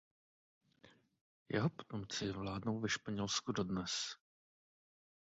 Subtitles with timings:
[1.49, 3.91] Jeho potomci vládnou ve Španělsku dodnes.